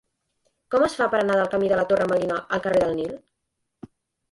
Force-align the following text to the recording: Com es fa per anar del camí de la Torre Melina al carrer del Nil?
Com 0.75 0.85
es 0.85 0.95
fa 1.01 1.07
per 1.11 1.19
anar 1.19 1.35
del 1.41 1.51
camí 1.51 1.69
de 1.73 1.79
la 1.81 1.85
Torre 1.93 2.09
Melina 2.15 2.41
al 2.57 2.65
carrer 2.67 2.83
del 2.87 2.99
Nil? 3.03 3.15